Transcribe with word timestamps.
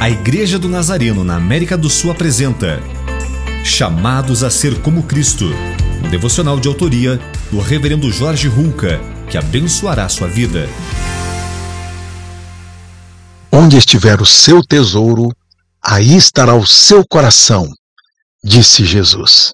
A 0.00 0.08
Igreja 0.08 0.60
do 0.60 0.68
Nazareno 0.68 1.24
na 1.24 1.34
América 1.34 1.76
do 1.76 1.90
Sul 1.90 2.12
apresenta 2.12 2.80
Chamados 3.64 4.44
a 4.44 4.50
Ser 4.50 4.80
como 4.80 5.02
Cristo, 5.02 5.46
um 6.04 6.08
devocional 6.08 6.60
de 6.60 6.68
autoria 6.68 7.18
do 7.50 7.58
Reverendo 7.58 8.08
Jorge 8.12 8.46
Hulka, 8.46 9.00
que 9.28 9.36
abençoará 9.36 10.08
sua 10.08 10.28
vida. 10.28 10.68
Onde 13.50 13.76
estiver 13.76 14.22
o 14.22 14.24
seu 14.24 14.62
tesouro, 14.62 15.32
aí 15.82 16.16
estará 16.16 16.54
o 16.54 16.64
seu 16.64 17.04
coração, 17.04 17.66
disse 18.42 18.84
Jesus. 18.84 19.52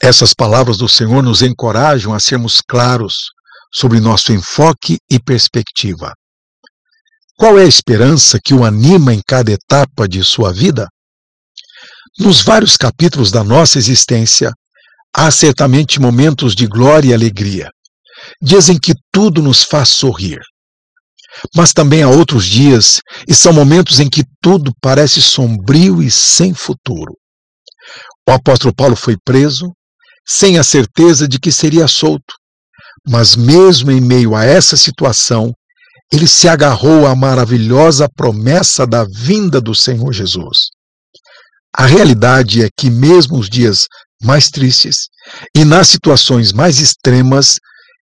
Essas 0.00 0.32
palavras 0.32 0.76
do 0.76 0.88
Senhor 0.88 1.20
nos 1.20 1.42
encorajam 1.42 2.14
a 2.14 2.20
sermos 2.20 2.60
claros 2.60 3.14
sobre 3.74 3.98
nosso 3.98 4.32
enfoque 4.32 4.98
e 5.10 5.18
perspectiva. 5.18 6.12
Qual 7.36 7.58
é 7.58 7.62
a 7.62 7.66
esperança 7.66 8.38
que 8.42 8.54
o 8.54 8.64
anima 8.64 9.12
em 9.12 9.20
cada 9.26 9.50
etapa 9.50 10.06
de 10.06 10.22
sua 10.22 10.52
vida? 10.52 10.86
Nos 12.18 12.42
vários 12.42 12.76
capítulos 12.76 13.30
da 13.30 13.42
nossa 13.42 13.78
existência, 13.78 14.52
há 15.16 15.30
certamente 15.30 16.00
momentos 16.00 16.54
de 16.54 16.66
glória 16.66 17.10
e 17.10 17.14
alegria, 17.14 17.70
dias 18.40 18.68
em 18.68 18.78
que 18.78 18.92
tudo 19.10 19.42
nos 19.42 19.62
faz 19.62 19.88
sorrir. 19.88 20.38
Mas 21.56 21.72
também 21.72 22.02
há 22.02 22.08
outros 22.08 22.44
dias, 22.44 23.00
e 23.26 23.32
são 23.32 23.52
momentos 23.52 23.98
em 23.98 24.08
que 24.08 24.22
tudo 24.42 24.70
parece 24.80 25.22
sombrio 25.22 26.02
e 26.02 26.10
sem 26.10 26.52
futuro. 26.52 27.16
O 28.28 28.32
apóstolo 28.32 28.74
Paulo 28.74 28.94
foi 28.94 29.16
preso, 29.24 29.72
sem 30.26 30.58
a 30.58 30.62
certeza 30.62 31.26
de 31.26 31.40
que 31.40 31.50
seria 31.50 31.88
solto. 31.88 32.34
Mas, 33.08 33.34
mesmo 33.34 33.90
em 33.90 34.00
meio 34.00 34.36
a 34.36 34.44
essa 34.44 34.76
situação, 34.76 35.52
ele 36.12 36.28
se 36.28 36.46
agarrou 36.46 37.06
à 37.06 37.16
maravilhosa 37.16 38.06
promessa 38.14 38.86
da 38.86 39.04
vinda 39.04 39.60
do 39.60 39.74
Senhor 39.74 40.12
Jesus. 40.12 40.68
A 41.74 41.86
realidade 41.86 42.62
é 42.62 42.68
que, 42.78 42.90
mesmo 42.90 43.38
os 43.38 43.48
dias 43.48 43.86
mais 44.22 44.50
tristes 44.50 45.08
e 45.56 45.64
nas 45.64 45.88
situações 45.88 46.52
mais 46.52 46.78
extremas, 46.80 47.54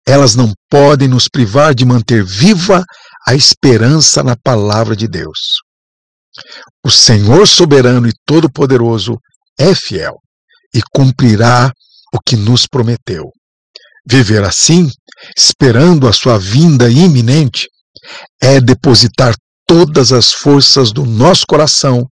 elas 0.08 0.36
não 0.36 0.54
podem 0.70 1.08
nos 1.08 1.28
privar 1.28 1.74
de 1.74 1.84
manter 1.84 2.24
viva 2.24 2.86
a 3.28 3.34
esperança 3.34 4.22
na 4.22 4.36
palavra 4.36 4.96
de 4.96 5.08
Deus. 5.08 5.40
O 6.86 6.92
Senhor 6.92 7.48
soberano 7.48 8.08
e 8.08 8.14
todo-poderoso 8.24 9.18
é 9.58 9.74
fiel 9.74 10.14
e 10.74 10.82
cumprirá 10.94 11.72
o 12.14 12.20
que 12.24 12.36
nos 12.36 12.68
prometeu. 12.68 13.32
Viver 14.08 14.44
assim, 14.44 14.92
esperando 15.36 16.08
a 16.08 16.14
sua 16.14 16.38
vinda 16.38 16.88
iminente, 16.88 17.68
é 18.42 18.60
depositar 18.60 19.34
todas 19.68 20.12
as 20.12 20.32
forças 20.32 20.92
do 20.92 21.06
nosso 21.06 21.46
coração 21.48 22.08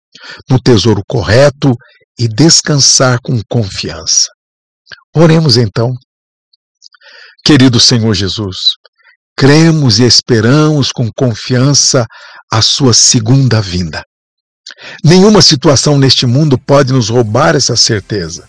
no 0.49 0.61
tesouro 0.61 1.03
correto 1.09 1.73
e 2.19 2.29
descansar 2.29 3.19
com 3.23 3.41
confiança. 3.49 4.27
Oremos 5.15 5.57
então. 5.57 5.93
Querido 7.45 7.81
Senhor 7.81 8.15
Jesus, 8.15 8.57
cremos 9.37 9.99
e 9.99 10.05
esperamos 10.05 10.91
com 10.93 11.09
confiança 11.17 12.07
a 12.53 12.61
sua 12.61 12.93
segunda 12.93 13.61
vinda. 13.61 14.03
Nenhuma 15.03 15.41
situação 15.41 15.97
neste 15.99 16.27
mundo 16.27 16.59
pode 16.59 16.93
nos 16.93 17.09
roubar 17.09 17.57
essa 17.57 17.77
certeza. 17.77 18.47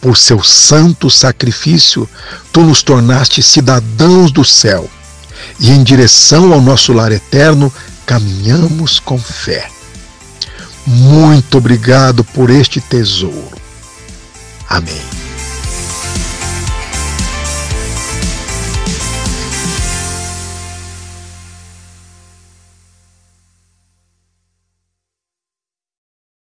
Por 0.00 0.16
seu 0.16 0.42
santo 0.42 1.10
sacrifício, 1.10 2.08
tu 2.52 2.62
nos 2.62 2.82
tornaste 2.82 3.42
cidadãos 3.42 4.30
do 4.30 4.44
céu 4.44 4.88
e 5.58 5.70
em 5.70 5.82
direção 5.82 6.52
ao 6.52 6.60
nosso 6.60 6.92
lar 6.92 7.12
eterno 7.12 7.72
caminhamos 8.06 8.98
com 8.98 9.18
fé. 9.18 9.68
Muito 10.86 11.58
obrigado 11.58 12.24
por 12.24 12.48
este 12.48 12.80
tesouro. 12.80 13.58
Amém. 14.68 15.17